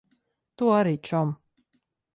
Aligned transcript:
Tu 0.61 0.71
arī, 0.77 0.95
čom. 1.11 1.37